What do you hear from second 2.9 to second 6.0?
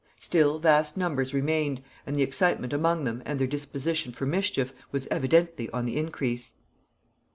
them, and their disposition for mischief, was evidently on the